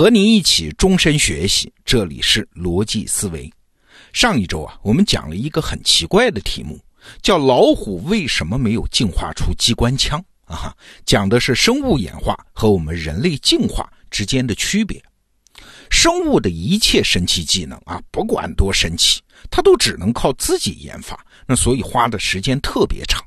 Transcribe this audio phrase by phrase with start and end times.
[0.00, 3.52] 和你一起终身学习，这里是逻辑思维。
[4.14, 6.80] 上一周啊，我们讲了一个很奇怪的题目，
[7.20, 10.18] 叫“老虎为什么没有进化出机关枪”
[10.48, 10.74] 啊，
[11.04, 14.98] 讲的是生物演化和我们人类进化之间的区别。
[15.90, 23.22] 生物的一切神奇技能啊，不管多神奇，它都只能靠自己研发，那所以花的时间特别长。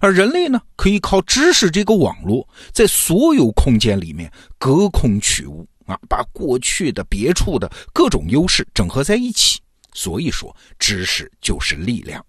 [0.00, 9.60] 而人类呢，可以靠知识这个网络，在所有空间里面隔空取物啊，把过去的、别处的各种优势整合在一起。
[9.92, 12.24] 所以说，知识就是力量。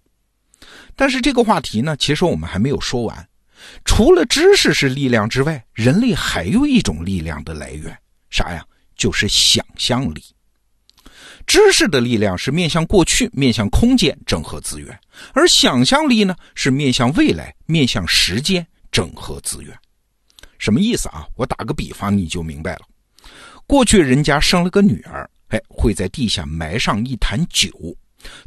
[0.95, 3.29] 但是这个话题呢，其实我们还没有说完。
[3.83, 7.97] 除了知识是力量之外，人类还有一种力量的来源，
[8.29, 8.63] 啥呀？
[8.95, 10.23] 就是想象力。
[11.45, 14.99] 知识的力量是面向过去、面向空间整合资源，
[15.33, 19.77] 而想象力呢是面向未来、面向时间整合资源。
[20.57, 21.27] 什么意思啊？
[21.35, 22.81] 我打个比方你就明白了。
[23.67, 27.69] 过去人家生了个女儿，哎，会在地下埋上一坛酒，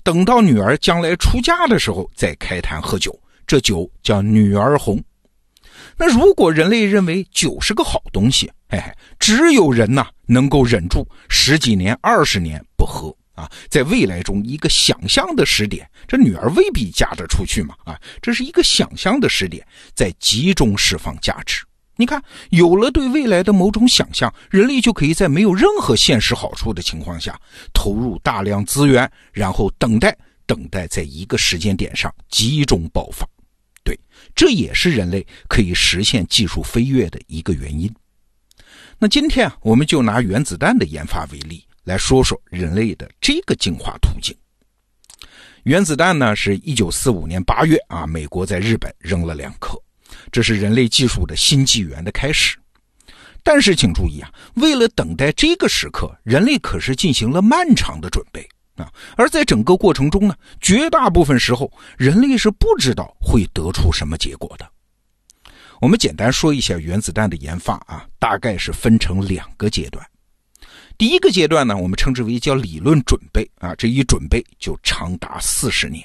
[0.02, 4.98] 等到女儿将来出嫁的时候再开坛喝酒，这酒叫女儿红。
[5.96, 21.62] 那如果人类认为酒是个好东西，哎，只有人呐能够忍住十几年、二十年不喝啊，在未来中一个想象的时点，这女儿未必嫁得出去嘛啊，这是一个想象的时点，在集中释放价值。
[22.00, 27.38] 你看，有了对未来的某种想象，人类就可以在没有任何现实好处的情况下，
[27.74, 33.28] 投入大量资源，然后等待，等待在一个时间点上集中爆发。
[33.84, 33.98] 对，
[34.34, 37.94] 这也是人类可以实现技术飞跃的一个原因。
[38.98, 44.34] 那今天啊，我们就拿原子弹的研发为例，来说说人类的这个进化途径。
[45.64, 49.78] 原子弹呢，是一九四五年八月啊，美国在日本扔了两颗，
[50.30, 52.56] 这是人类技术的新纪元的开始。
[53.42, 58.46] 但是请注意啊，为了等待这个时刻，人类可是进行了漫长的准备
[58.76, 58.92] 啊。
[59.16, 64.70] 而在整个过程中呢，绝大部分时候，人类是不知道会得出什么结果的。
[65.80, 70.06] 我们简单说一下原子弹的研发啊，大概是分成两个阶段。
[70.98, 76.04] 第一个阶段呢，我们称之为叫理论准备啊，这一准备就长达四十年。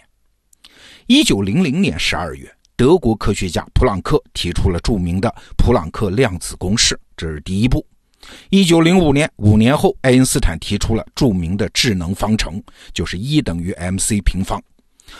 [1.07, 7.85] 一九零零年十二月，德国科学家普朗克提出了著名的普朗克量子公式，这是第一步。
[8.49, 12.61] 一九零五年，五年后，爱因斯坦提出了著名的智能方程，
[12.93, 14.61] 就是 E 等于 mc 平方。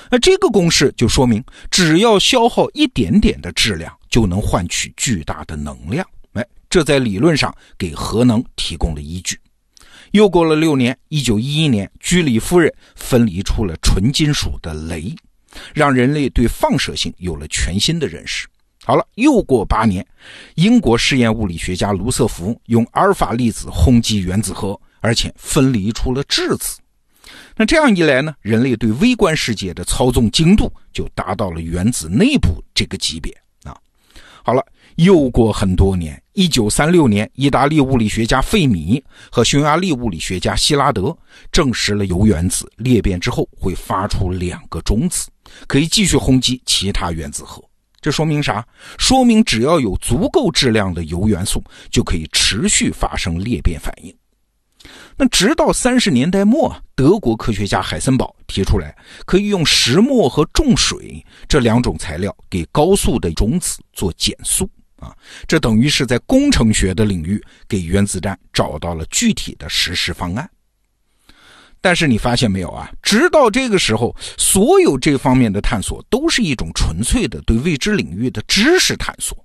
[0.10, 6.06] 那这个公式就说明，只要消耗一点点的质量，就能换取巨大的能量。
[6.34, 9.40] 哎，这在理论上给核能提供了依据。
[10.12, 15.16] 又过了六年，一九一一年，居里夫人分离出了纯金属的镭，
[15.74, 18.48] 让人类对放射性有了全新的认识。
[18.84, 20.06] 好了，又过八年，
[20.56, 26.78] 英国实验物理学家卢瑟福用阿尔法粒子轰击原子核，而且分离出了质子。
[27.56, 33.76] 那这样一来呢，人类对微观世界的操纵精度就达到了原子内部这个级别啊。
[34.44, 34.64] 好了，
[34.98, 41.18] 又过很多年，一九三六年，意大利物理学家费米和匈牙利物理学家希拉德
[41.52, 45.28] 证实了铀原子裂变之后会发出两个中子，
[45.68, 47.64] 可以继续轰击其他原子核。
[48.02, 48.64] 这说明啥？
[49.00, 54.16] 说明只要有足够质量的铀元素，就可以持续发生裂变反应。
[55.18, 58.96] 那直到三十年代末，德国科学家海森堡提出来，
[59.26, 65.16] 可以用石墨和重水这两种材料给高速的种子做减速啊，
[65.48, 70.48] 这等于是在工程学的领域给原子弹找到了具体的实施方案。
[71.85, 72.91] 但是你发现没有啊？
[73.03, 79.38] 直到这个时候，所有这方面的探索都是一种纯粹的对未知领域的知识探索。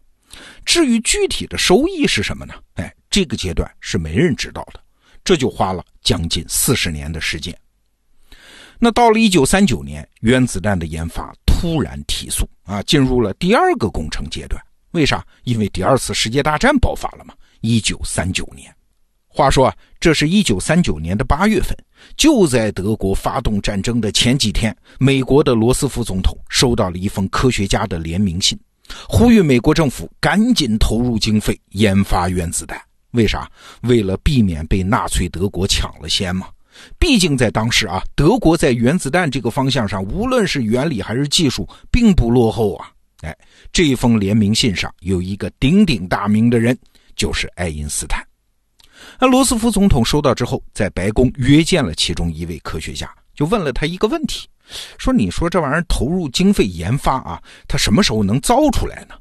[0.64, 2.54] 至于具体的收益是什么呢？
[2.76, 4.80] 哎，这个阶段是没人知道的。
[5.22, 7.54] 这就花了将近四十年的时间。
[8.78, 14.58] 那到了一九三九年，原子弹的研发突然提速啊，进入了第二个工程阶段。
[14.92, 15.22] 为啥？
[15.44, 17.34] 因为第二次世界大战爆发了嘛。
[17.60, 18.74] 一九三九年，
[19.28, 19.70] 话说，
[20.00, 21.76] 这是一九三九年的八月份，
[22.16, 28.58] 就在德国发动战争的前几天，美国的罗斯福总统收到了一封科学家的联名信，
[29.06, 32.80] 呼吁美国政府赶紧投入经费研发原子弹。
[33.10, 33.46] 为啥？
[33.82, 36.46] 为了避免被纳粹德国抢了先嘛。
[36.98, 42.90] 毕竟在当时啊，德国在原子弹这个方向上，无论是原理还是技术，并不落后啊。
[43.20, 43.36] 哎，
[43.70, 46.78] 这封联名信上有一个鼎鼎大名的人，
[47.16, 48.24] 就是爱因斯坦。
[49.18, 54.48] 那罗斯福总统收到之后，在白宫约见了其中一位科学家，就问了他一个问题：
[54.98, 59.14] 说你说这玩意儿投入经费研发啊，它什么时候能造出来呢？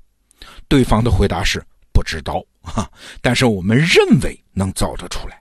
[0.68, 1.64] 对方的回答是。
[1.92, 2.90] 不知道哈，
[3.22, 5.38] 但是我们认为能造得出来。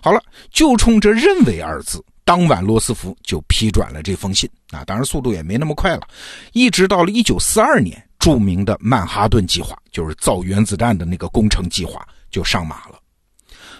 [0.00, 4.82] 好了，就冲着“认为”二字，当晚罗斯福就批转了这封信啊。
[4.86, 6.08] 当然，速度也没那么快了，
[6.54, 12.98] 一直到了一九四二年，著名的曼哈顿计划，就是造原子弹的那个工程计划，就上马了。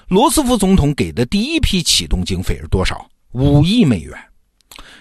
[0.08, 3.08] 罗斯福总统给的第一批启动经费是多少？
[3.32, 4.19] 五亿美元。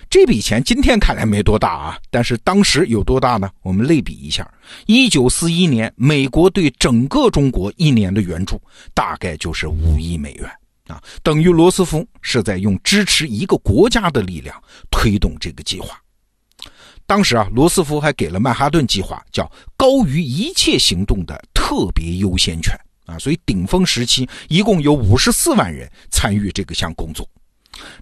[0.10, 3.50] 这笔钱今天看来没多大啊，但是当时有多大呢？
[3.62, 4.50] 我们类比一下，
[4.86, 8.62] 一九四一年美国对整个中国一年的援助
[8.94, 10.50] 大概就是五亿美元
[10.88, 15.98] 啊，等于罗斯福是在用支持一个国家的力量推动这个计划。
[17.06, 27.28] 当时啊，罗斯福还给了曼哈顿计划叫高于一切行动的特别优先权啊，所以顶峰时期一共有五十四万人参与这个项工作。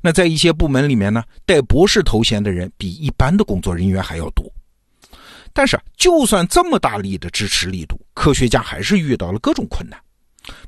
[0.01, 4.45] 那在一些部门里面呢，带博士头衔的人比一般的工作人员还要多。
[5.53, 9.99] 但是，就算这么大力的支持力度，科学家还是遇到了各种困难。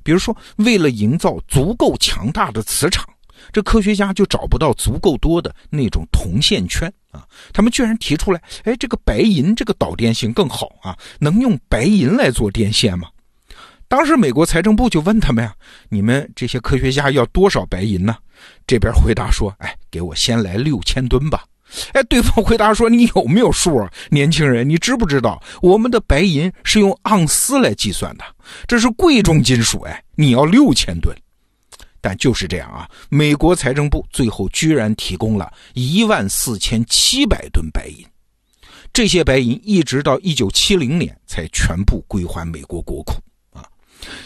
[0.03, 3.07] 比如说，为了营造足够强大的磁场，
[3.51, 7.27] 这科学家就找不到足够多的那种铜线圈啊。
[7.53, 13.07] 他们居然提出来，哎，这个白银这个导电性更好啊，能用白银来做电线吗？
[13.91, 15.53] 当时美国财政部就问他们呀
[15.91, 18.15] ：“你们这些科学家要多少白银呢？”
[18.65, 21.43] 这边回答说：“哎，给我先来六千吨吧。”
[21.91, 24.67] 哎，对方回答说：“你有没有数啊，年轻人？
[24.67, 28.23] 你知不知道我们的白银是用盎司来计算的？
[28.65, 30.01] 这是贵重金属哎！
[30.15, 31.13] 你要六千吨，
[31.99, 38.05] 但就是这样啊，美国财政部最后居然提供了一万四千七百吨白银。
[38.93, 43.15] 这些白银一直到一九七零年才全部归还美国国库。”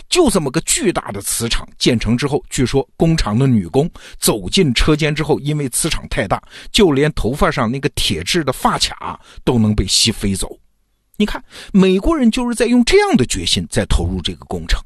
[0.09, 3.89] 就这么个巨大的磁场建成之后，据说工厂的女工
[4.19, 6.41] 走进车间之后，因为磁场太大，
[6.71, 10.57] 就连头发上那个铁质的发卡都能被吸飞走。
[11.17, 14.81] 你看，美国人就是在用这样的决心在投入这个工程，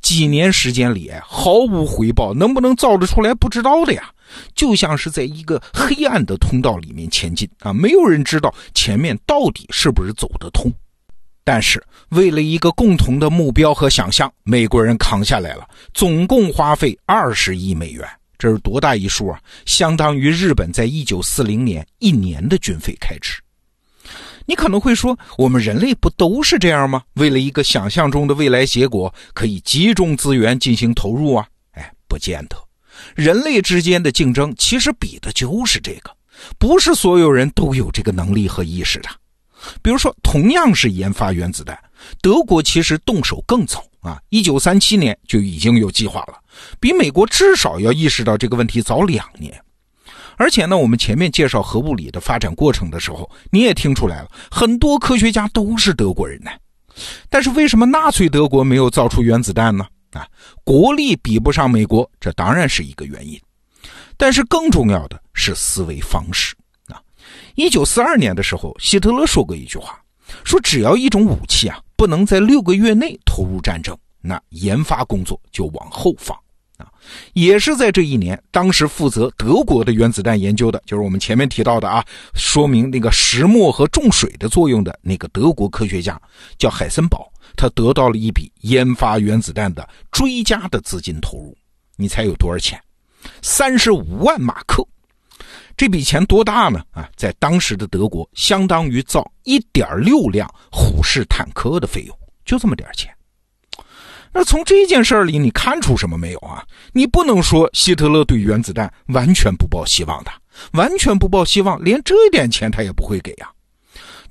[0.00, 4.10] 几年时间里毫无回报，能不能造得出来不知道的呀？
[4.54, 10.72] 就像是在一个黑暗的通道里面前进啊，没有人知道前面到底是不是走得通。
[11.44, 18.08] 但是，为了一个共同的目标和想象，美国人扛下来了，总共花费二十亿美元，
[18.38, 19.38] 这是多大一数啊？
[19.66, 23.34] 相当于日本在一九四零年一年的军费开支。
[24.46, 27.02] 你可能会说，我们人类不都是这样吗？
[27.14, 31.46] 为了一个想象中的未来结果，可以集中资源进行投入啊？
[31.72, 32.56] 哎，不见得。
[33.14, 36.10] 人类之间的竞争其实比的就是这个，
[36.58, 39.10] 不是所有人都有这个能力和意识的。
[39.82, 41.78] 比如说，同样是研发原子弹，
[42.20, 46.38] 德国其实动手更早啊，一九三七年就已经有计划了，
[46.80, 49.58] 比美国至少要意识到这个问题早两年。
[50.36, 56.50] 而且呢，我们前面介绍核物理的发展过程的时候，你也听出来了，很多科学家都是德国人呢。
[57.28, 59.86] 但是为什么纳粹德国没有造出原子弹呢？
[60.12, 60.26] 啊，
[60.64, 63.40] 国力比不上美国，这当然是一个原因。
[64.16, 66.54] 但是更重要的是思维方式。
[67.54, 70.00] 一九四二年的时候，希特勒说过一句话，
[70.44, 76.36] 说只要一种武器啊不能在六个月内投入战争，那研发工作就往后放
[76.76, 76.90] 啊。
[77.34, 82.04] 也是在这一年，当时负责德国的原子弹研究的，就是我们前面提到的啊，
[82.34, 86.20] 说明那个石墨和重水的作用的那个德国科学家
[86.58, 91.56] 叫海森堡，他得到了一笔研发原子弹的追加的资金投入。
[91.96, 92.80] 你猜有多少钱？
[93.40, 94.84] 三十五万马克。
[95.76, 96.82] 这笔钱多大呢？
[96.92, 103.12] 啊，在当时的德国，相当于造一点六辆虎式坦克的费用，就这么点钱。
[104.32, 106.64] 那从这件事里，你看出什么没有啊？
[106.92, 110.30] 你不能说希特勒对原子弹完全不抱希望的，
[110.72, 113.48] 完全不抱希望，连这点钱他也不会给呀。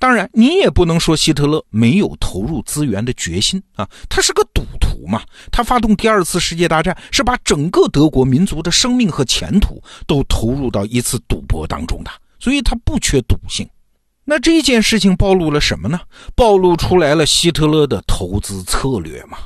[0.04, 5.22] 当然，你也不能说希特勒没有投入资源的决心啊，他是个赌徒嘛。
[5.50, 13.66] 他发动第二次世界大战是把整个德国民族的生命和前途都投入到一次赌博当中的，所以他不缺赌性。
[14.26, 16.02] 那这件事情暴露了什么呢？
[16.36, 19.38] 暴露出来了希特勒的投资策略嘛。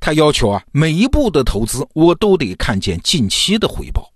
[0.00, 4.09] 他要求啊，每一步的投资我都得看见近期的回报。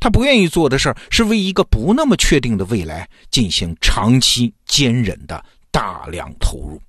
[0.00, 6.80] 他不愿意做的事儿是为一个不那么确定的未来进行长期坚忍的大量投入。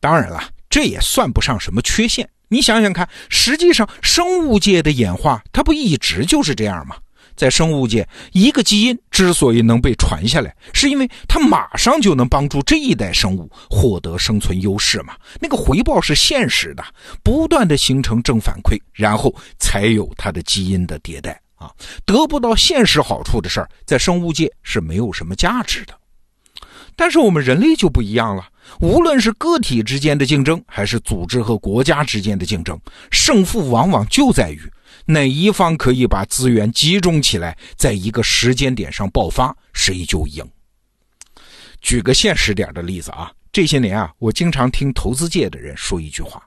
[0.00, 2.28] 当然了，这也算不上什么缺陷。
[2.48, 6.96] 你想想看，实际上生物界的演化它不一直就是这样吗？
[7.36, 15.16] 在生物界，一个基因之所以能被传下来，是因为它马上就能帮助这一代生物获得生存优势嘛。
[15.40, 16.84] 那个回报是现实的，
[17.24, 21.40] 不断的形成正反馈，然后才有它的基因的迭代。
[21.64, 21.72] 啊，
[22.04, 25.94] 得不到现实好处的事儿，在生物界是没有什么价值的。
[26.96, 32.78] 但是我们人类就不一样了，无论是个体之间的竞争，还是组织和国家之间的竞争，
[33.10, 34.60] 胜负往往就在于
[35.06, 40.48] 哪一方可以把资源集中起来，在一个时间点上爆发，谁就赢。
[41.80, 46.40] 举个现实点的例子啊，这些年啊，我经常听投资界的人说一句话，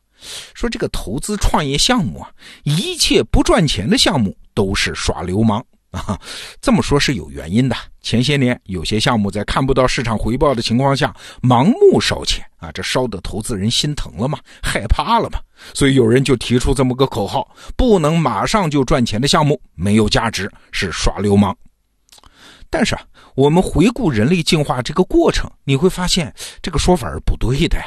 [0.55, 2.31] 说这个投资创业项目啊，
[2.63, 5.63] 一切不赚钱的项目都是耍流氓。
[5.91, 6.19] 啊，
[6.59, 7.75] 这么说是有原因的。
[8.01, 15.39] 前些年有些项目在看不到市场回报的情况下盲目烧钱啊，这烧的投资人心疼了嘛，害怕了嘛，
[15.73, 21.55] 所以有人就提出这么个口号：不能马上就赚钱的项目没有价值，是耍流氓。
[22.69, 23.01] 但是啊，
[23.35, 27.85] 我们回顾人类进化这个过程，你会发现这个说法是不对的呀。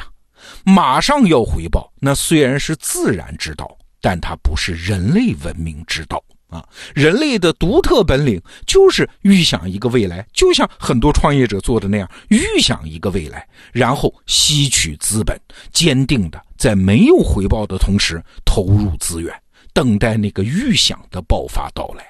[0.65, 6.21] 马上要回报，那虽然是自然之道，但它不是人类文明之道。
[6.51, 15.39] 啊，人类的独特本领就是预想一个未来，就像很多创业者做的那样，预想一个未来，然后吸取资本，
[15.71, 19.33] 坚定的在没有回报的同时投入资源，
[19.71, 22.05] 等待那个预想的爆发到来。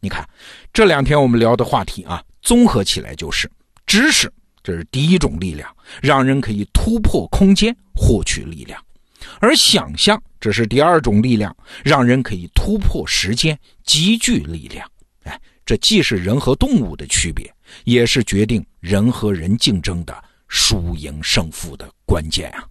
[0.00, 0.28] 你看，
[0.70, 3.50] 这两天我们聊的话题啊，综合起来就是
[3.86, 4.30] 知识，
[4.62, 8.78] 这是第一种力量，让人可以突破空间获取力量。
[9.40, 14.88] 而想象，这是第二种力量，让人可以突破时间，积聚力量。
[15.24, 17.52] 哎，这既是人和动物的区别，
[17.84, 22.64] 也是决定人和人竞争的输赢胜负的关键啊！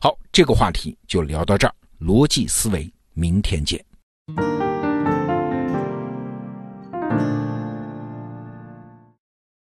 [0.00, 3.82] 好，这个话题就聊到这儿，逻辑思维，明天见。